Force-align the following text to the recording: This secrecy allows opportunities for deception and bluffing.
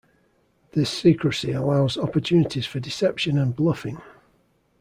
This 0.71 0.89
secrecy 0.89 1.51
allows 1.51 1.95
opportunities 1.95 2.65
for 2.65 2.79
deception 2.79 3.37
and 3.37 3.55
bluffing. 3.55 4.01